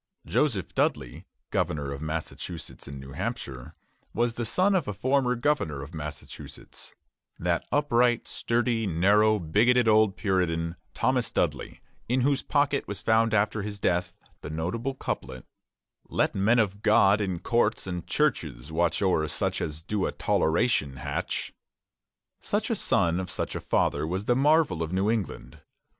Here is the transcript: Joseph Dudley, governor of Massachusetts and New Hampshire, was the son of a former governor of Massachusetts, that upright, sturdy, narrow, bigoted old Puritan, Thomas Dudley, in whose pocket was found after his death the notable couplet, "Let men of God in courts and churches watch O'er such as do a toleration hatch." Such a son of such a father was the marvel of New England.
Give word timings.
Joseph 0.25 0.73
Dudley, 0.73 1.27
governor 1.51 1.91
of 1.93 2.01
Massachusetts 2.01 2.87
and 2.87 2.99
New 2.99 3.11
Hampshire, 3.11 3.75
was 4.15 4.33
the 4.33 4.45
son 4.47 4.73
of 4.73 4.87
a 4.87 4.95
former 4.95 5.35
governor 5.35 5.83
of 5.83 5.93
Massachusetts, 5.93 6.95
that 7.37 7.67
upright, 7.71 8.27
sturdy, 8.27 8.87
narrow, 8.87 9.37
bigoted 9.37 9.87
old 9.87 10.17
Puritan, 10.17 10.75
Thomas 10.95 11.31
Dudley, 11.31 11.81
in 12.09 12.21
whose 12.21 12.41
pocket 12.41 12.87
was 12.87 13.03
found 13.03 13.35
after 13.35 13.61
his 13.61 13.77
death 13.77 14.15
the 14.41 14.49
notable 14.49 14.95
couplet, 14.95 15.45
"Let 16.09 16.33
men 16.33 16.57
of 16.57 16.81
God 16.81 17.21
in 17.21 17.37
courts 17.37 17.85
and 17.85 18.07
churches 18.07 18.71
watch 18.71 19.03
O'er 19.03 19.27
such 19.27 19.61
as 19.61 19.83
do 19.83 20.07
a 20.07 20.11
toleration 20.11 20.95
hatch." 20.95 21.53
Such 22.39 22.71
a 22.71 22.75
son 22.75 23.19
of 23.19 23.29
such 23.29 23.53
a 23.53 23.61
father 23.61 24.07
was 24.07 24.25
the 24.25 24.35
marvel 24.35 24.81
of 24.81 24.91
New 24.91 25.11
England. 25.11 25.59